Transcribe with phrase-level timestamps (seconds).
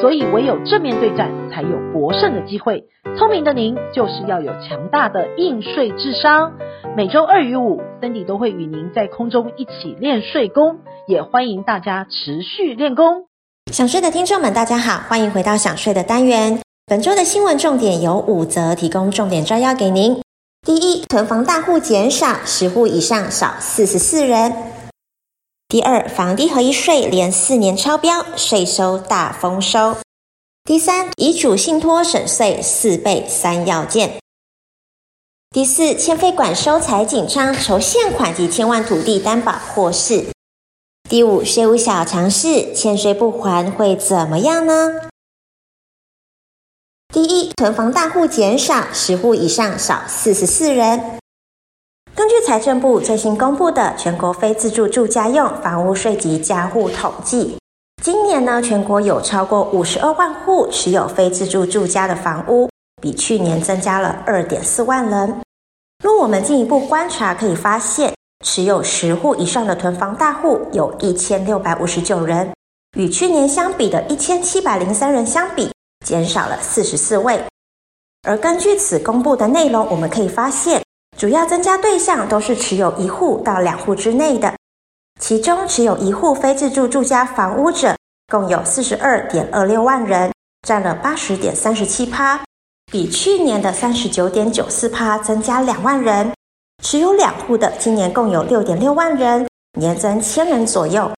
[0.00, 2.84] 所以唯有正面对战，才有博胜的机会。
[3.16, 6.52] 聪明的您，就是要有强大的应税智商。
[6.96, 13.26] 每周二与五，Cindy 都会与您在空中一起练税功，也欢迎大家持续练功。
[13.72, 16.60] 想睡的听众们，大家好，欢迎回到想睡的单元。
[16.86, 20.20] 本周的新闻重点有五则，提供重点摘要给您。
[20.66, 24.52] 第一，囤房大户减少，十户以上少四十四人。
[25.68, 29.96] 第二，房地合一税连四年超标，税收大丰收。
[30.62, 34.20] 第三，遗嘱信托省税四倍三要件。
[35.50, 40.26] 第四，欠费管收财紧张，筹现款及千万土地担保获释。
[41.10, 45.08] 第五，税务小常识，欠税不还会怎么样呢？
[47.12, 51.18] 第一，囤房大户减少，十户以上少四十四人。
[52.16, 57.58] 根据财政部最新公布的全国非自住住家用房屋税及家户统计，
[58.02, 62.70] 今年呢，全国有超过五十二万户持有非自住住家的房屋，
[63.02, 65.42] 比去年增加了二点四万人。
[66.02, 72.50] 若我们进一步观察，可以发现，持有十户以上的囤房大户有一千六百五十九人，
[72.96, 75.70] 与去年相比的一千七百零三人相比，
[76.02, 77.38] 减少了四十四位。
[78.26, 80.80] 而根据此公布的内容，我们可以发现。
[81.16, 84.54] 主要增加对象都是持有一户到两户之内的，
[85.18, 87.96] 其中持有一户非自住住家房屋者
[88.30, 90.30] 共有四十二点二六万人，
[90.68, 92.40] 占了八十点三十七趴，
[92.92, 96.30] 比去年的三十九点九四趴增加两万人。
[96.84, 99.48] 持有两户的今年共有六点六万人，
[99.78, 101.10] 年增千人左右。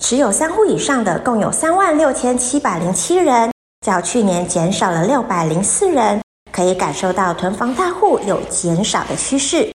[0.00, 3.50] 持有三户以上的共有三万六千七百零七人，
[3.84, 6.21] 较去年减少了六百零四人。
[6.52, 9.72] 可以感受到囤房大户有减少的趋势，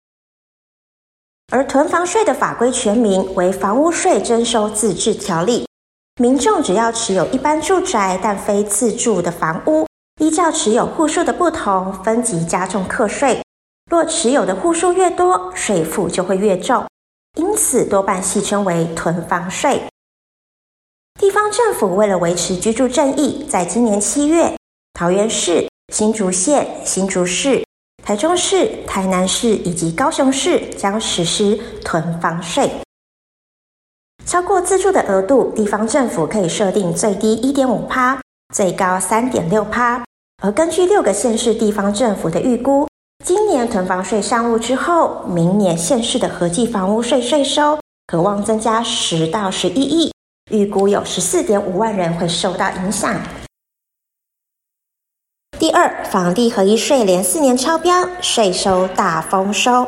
[1.52, 5.64] 而囤房税的法规全名为《房屋税征收自治条例》，
[6.22, 9.86] 民众只要持有一般住宅但非自住的房屋，
[10.20, 13.42] 依照持有户数的不同分级加重课税，
[13.88, 16.84] 若持有的户数越多，税负就会越重，
[17.38, 19.82] 因此多半戏称为囤房税。
[21.20, 24.56] 地方政府为了维持居住正义，在今年七月，
[24.92, 25.68] 桃园市。
[25.94, 27.64] 新竹县、新竹市、
[28.02, 32.68] 台中市、台南市以及高雄市将实施囤房税。
[34.26, 38.20] 超过自住的额度，地方政府可以设定最低一点五趴，
[38.52, 40.02] 最高三点六趴。
[40.42, 42.88] 而根据六个县市地方政府的预估，
[43.24, 47.78] 今年囤房税上路之后，明年县市的合计房屋税税收
[48.08, 50.12] 可望增加十到十一亿，
[50.50, 53.16] 预估有十四点五万人会受到影响。
[55.64, 59.86] 第二，房地合一税连四年超标，税收大丰收。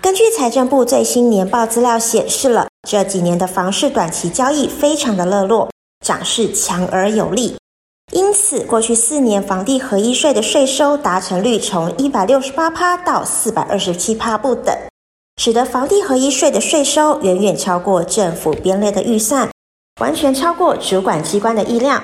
[0.00, 5.68] 根据财政部最新年报资料显示了，这几年的房市短期交易非常的热络，
[6.02, 7.58] 涨势强而有力。
[8.12, 14.74] 因此，过去四年房地合一税的税收达成率从一百六十八趴到四百二十七趴不等，
[15.36, 19.50] 使得房地合一税的税收远远超过政府编列的预算，
[20.00, 22.02] 完全超过主管机关的意料。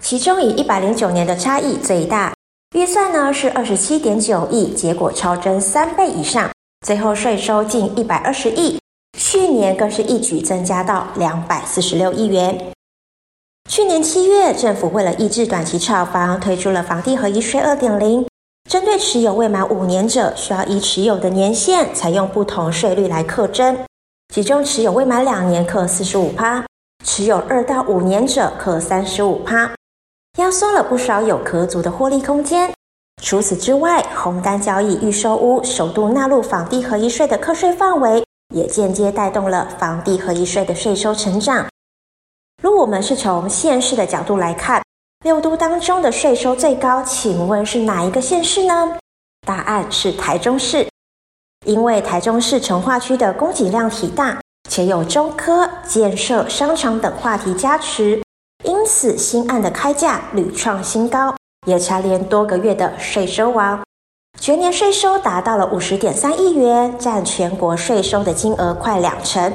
[0.00, 2.32] 其中以一百零九年的差异最大，
[2.76, 6.50] 预算呢是二十七点九亿，结果超增三倍以上，
[6.86, 8.78] 最后税收近一百二十亿，
[9.18, 12.72] 去年更是一举增加到两百四十六亿元。
[13.68, 18.24] 去年七月，政府为了抑制短期炒房，推出了房地合一税二点零，
[18.70, 23.76] 针对持有未满五年者，需要依持有的年限，采用不同税率来课征，
[24.32, 26.64] 其中持有未满两年课四十五趴，
[27.04, 29.68] 持有二到五年者课三十五趴。
[30.36, 32.70] 压缩了不少有可租的获利空间。
[33.22, 38.22] 除此之外，红单交易预售屋首度纳入房地合一税的课税范围，
[38.54, 41.66] 也间接带动了房地合一税的税收成长。
[42.62, 44.82] 如我们是从县市的角度来看，
[45.24, 48.98] 六都当中的税收最高，请问是哪一个县市呢？
[49.46, 50.86] 答案是台中市，
[51.64, 58.22] 因为台中市重划区的供给量体大，且有中科建设、商场等话题加持。
[58.66, 61.34] 因此，新案的开价屡创新高，
[61.66, 63.80] 也蝉联多个月的税收王，
[64.40, 69.52] 全年税收达到了五十点三亿元，占全国税收的金额快两成。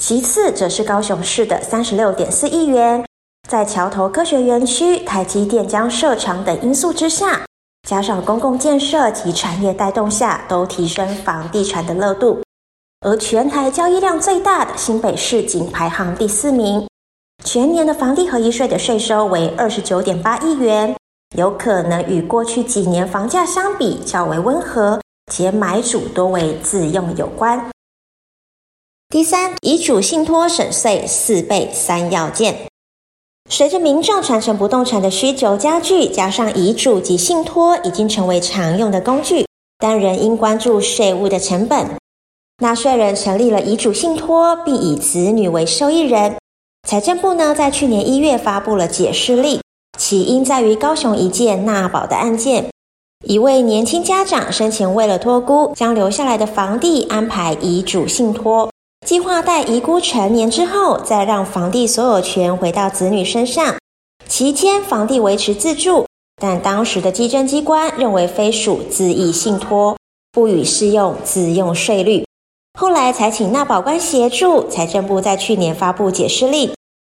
[0.00, 3.04] 其次，则是高雄市的三十六点四亿元，
[3.46, 7.42] 在桥头科学园区、台积电将设厂等因素之下，
[7.86, 12.40] 加上公共建设及产业带动下，都提升房地产的热度。
[13.04, 16.86] 而全台交易量最大的新北市仅排行第四名。
[17.44, 20.94] 全年的房地合一税的税收为二十九点八亿元，
[21.36, 25.00] 有可能与过去几年房价相比较为温和，
[25.30, 27.70] 且买主多为自用有关。
[29.08, 32.68] 第三，遗嘱信托省税四倍三要件。
[33.50, 39.44] 随着民众传承不动产的需求加剧，加上遗嘱及信托已经成为常用的工具，
[39.78, 41.86] 但仍应关注税务的成本。
[42.62, 46.36] 纳税人成立了遗嘱信托，并以子女为受益人。
[46.86, 49.60] 财政部呢，在去年一月发布了解释令，
[49.98, 52.66] 起因在于高雄一件纳保的案件，
[53.24, 58.70] 一位年轻家长生前为了托孤，将留下来的房地安排遗嘱信托，
[59.06, 63.76] 计划待遗孤成年之后，再让房地所有权回到子女身上，
[64.28, 66.04] 期间房地维持自住，
[66.40, 69.96] 但当时的稽征机关认为非属自益信托，
[70.30, 72.24] 不予适用自用税率。
[72.78, 76.72] 后来才请纳保官协助，财政部在去年发布解释令，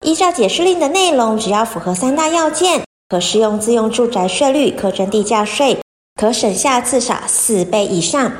[0.04, 5.78] 依照解释令的内容，只要符合三大要件，可适用自用住宅税率，课征地价税，
[6.20, 8.32] 可省下至少四倍以上。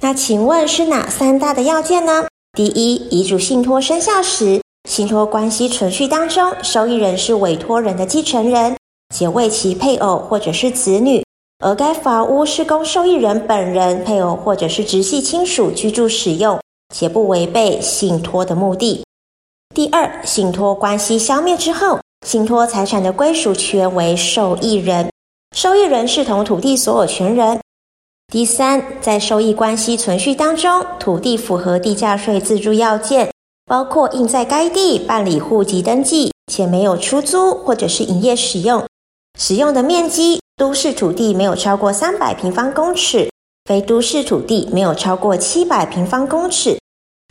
[0.00, 2.26] 那请问是哪三大的要件呢？
[2.56, 8.76] 第一，遗嘱信托生效时，信托关系存续当中，受益人是委托人的继承人，
[9.14, 11.24] 且为其配偶或者是子女。
[11.60, 16.60] 而该房屋是供受益人本人、配偶或者是直系亲属居住使用，
[16.94, 19.04] 且不违背信托的目的。
[19.74, 25.10] 第二，信托关系消灭之后，信托财产的归属权为受益人，
[25.56, 27.60] 受益人视同土地所有权人。
[28.32, 33.32] 第三，在受益关系存续当中，土地符合地价税自住要件，
[33.66, 38.86] 包括应在该地办理户籍登记，且没有出租或者是营业使用，
[39.36, 40.40] 使用的面积。
[40.58, 43.30] 都市土地没有超过三百平方公尺，
[43.66, 46.80] 非都市土地没有超过七百平方公尺，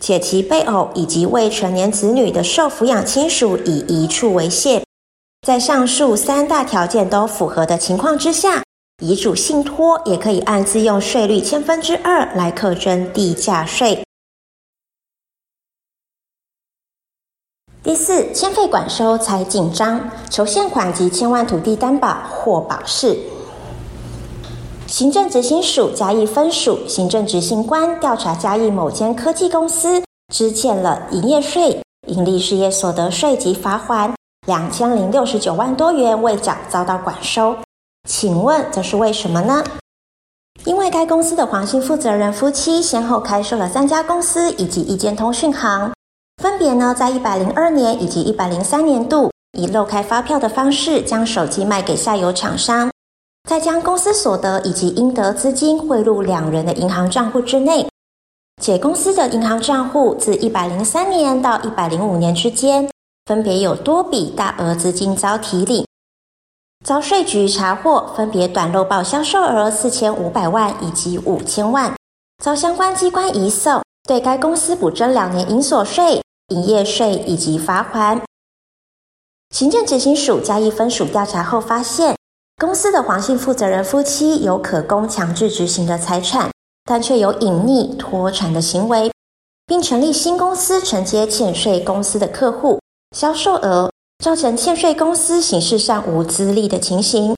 [0.02, 4.82] 且其配偶以及未成年子女的受抚养亲属以一处为限。
[5.46, 8.64] 在上述三大条件都符合的情况之下，
[9.04, 14.07] 遗嘱信托也可以按自用税率千分之二来课征地价税。
[17.88, 23.18] 第四，欠费管收才紧张，筹现款及千万土地担保获保释。
[24.88, 30.04] 行政执行署嘉义分署行政执行官调查嘉义某间科技公司，
[30.34, 34.12] 支欠了营业税、营利事业所得税及罚锾
[34.46, 37.56] 两千零六十九万多元未缴，遭到管收。
[38.06, 39.64] 请问这是为什么呢？
[40.66, 45.94] 因为该公司的黄姓负责人夫妻先后开设了三家公司以及一间通讯行。
[46.42, 52.92] 分别呢，在一百零二年以及一百零三年度，以漏开发票的方式将手机卖给下游厂商，
[53.50, 57.88] 再将公司所得以及应得资金汇入两人的银行账户之内。
[58.62, 62.88] 且公司的银行账户自一百零三年到一百零五年之间，
[63.26, 65.86] 分别有多笔大额资金遭提领，
[66.86, 71.96] 遭税局查获，分别短漏报销售额四千五百万以及五千万，
[72.44, 76.22] 遭相关机关移送，对该公司补征两年营所税。
[76.50, 78.22] 营业税以及罚款。
[79.54, 82.16] 行政执行署嘉义分署调查后发现，
[82.58, 86.50] 公司的黄姓负责人夫妻有可供强制执行的财产，
[86.86, 89.12] 但却有隐匿脱产的行为，
[89.66, 92.80] 并成立新公司承接欠税公司的客户、
[93.16, 93.92] 销售额，
[94.24, 97.36] 造成欠税公司形式上无资历的情形，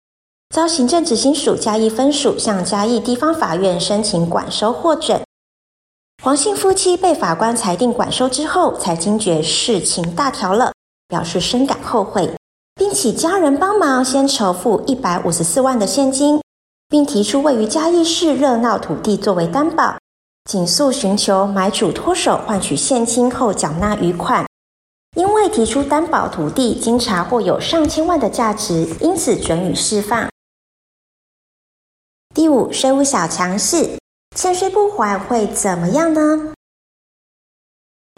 [0.53, 5.21] 遭行政执行署嘉义分署向嘉义地方法院申请管收获准。
[6.21, 10.73] 黄姓夫妻被法官裁定管收之后，才惊觉事情大条了，
[11.07, 12.35] 表示深感后悔，
[12.75, 16.41] 并请家人帮忙先筹付一百五十四万的现金，
[16.89, 19.97] 并提出位于嘉义市热闹土地作为担保，
[20.43, 24.45] 谨诉寻求买主脱手换取现金后缴纳余款。
[25.15, 30.29] 因为提出担保土地经查获有上千万的价值，因此准予释放。
[32.35, 33.97] 第五，税务小强势。
[34.35, 36.53] 欠税不还会怎么样呢？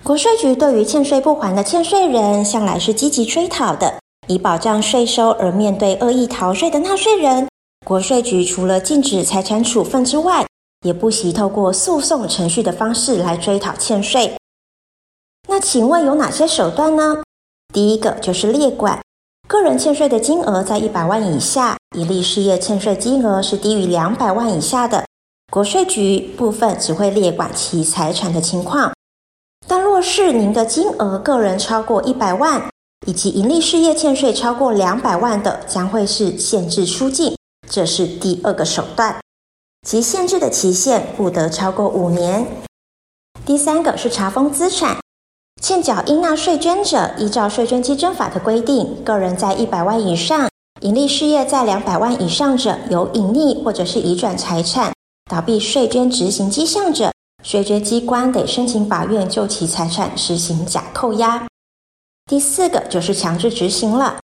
[0.03, 5.30] 国税局对于欠税不还的欠税人，向来是积极追讨的，以保障税收。
[5.30, 7.48] 而面对恶意逃税的纳税人，
[7.86, 10.46] 国税局除了禁止财产处分之外，
[10.86, 14.36] 也不惜透过诉讼程序的方式来追讨欠税。
[15.48, 17.24] 那请问有哪些手段呢？
[17.74, 19.01] 第一个就是列管，
[19.48, 25.06] 个人欠税的金额在一百万以下，一例事业欠税金额是低于两百万以下的。
[25.51, 28.93] 国税局部分只会列管其财产的情况，
[29.67, 32.70] 但若是您的金额个人超过一百万，
[33.05, 37.36] 以及营利事业欠税超过两百万的，将会是限制出境，
[37.70, 39.20] 这是第二个手段，
[39.86, 42.48] 其限制的期限不得超过五年。
[43.46, 45.00] 第三个是查封资产，
[45.62, 50.48] 欠缴应纳税捐者，依照税捐稽征法的规定，个人在一百万以上，
[50.79, 54.93] 营利事业在两百万以上者，有隐匿或者是移转财产，
[55.31, 61.47] 倒闭税捐执行迹象者，税捐机关得申请法院就其财产实行假扣押。
[62.25, 64.19] 第四个就是强制执行了，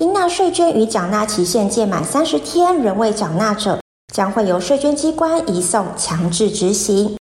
[0.00, 3.80] 应纳税捐于缴纳期限届满三十天仍未缴纳者，
[4.12, 7.16] 将会由税捐机关移送强制执行。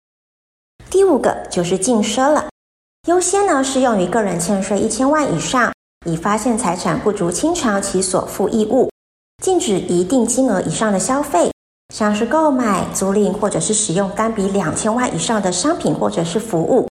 [0.89, 2.49] 第五个就是禁奢了，
[3.09, 5.73] 优先呢适用于个人欠税一千万以上，
[6.07, 8.89] 已发现财产不足清偿其所负义务，
[9.43, 11.51] 禁止一定金额以上的消费，
[11.95, 16.87] 像是购买、租赁或者是使用单笔两千万以上的商品或者是服务。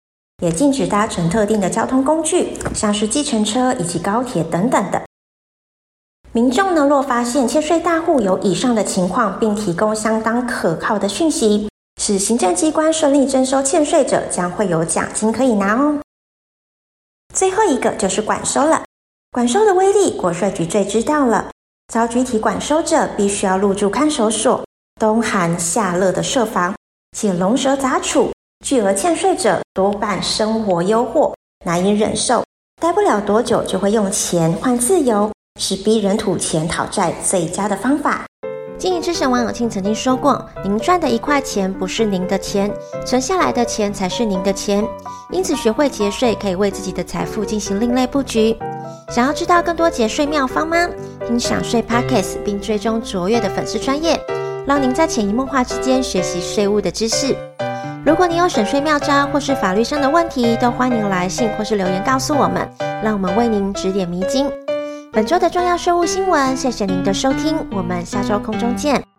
[0.41, 5.01] 也禁止搭乘特定的交通工具，像是计程车以及高铁等等的。
[6.33, 11.69] 民众呢，若发现欠税大户有以上的情况，并提供相当可靠的讯息，
[12.01, 15.99] 使行政机关顺利征收欠税者，将会有奖金可以拿哦。
[17.33, 18.83] 最后一个就是管收了，
[19.31, 21.51] 管收的威力，国税局最知道了。
[21.87, 24.65] 遭具体管收者，必须要入住看守所，
[24.99, 26.73] 冬寒夏热的设防，
[27.17, 28.31] 且龙蛇杂处。
[28.65, 31.33] 巨额欠税者多半生活优渥，
[31.65, 32.41] 难以忍受，
[32.81, 38.23] 待不了多久就会用钱换自由，是逼人吐钱讨债最佳的方法。
[38.77, 42.71] 经营之神王永庆曾经说过：“您赚的一块钱不是您的钱，
[43.05, 44.85] 存下来的钱才是您的钱。
[45.31, 48.57] 因此，学会节税可以为自己的财富进行另类布局。
[49.09, 50.89] 想要知道更多节税妙方吗？
[51.27, 54.19] 听享税 Podcast 并追踪卓越的粉丝专业，
[54.65, 57.35] 让您在潜移默化之间学习税务的知识。”
[58.05, 62.69] 如果你有省税妙招或是法律上的问题，都欢迎来信或是留言告诉我们，
[63.01, 64.49] 让我们为您指点迷津。
[65.13, 69.12] 本周的重要税务新闻，谢谢您的收听，我们下周空中见。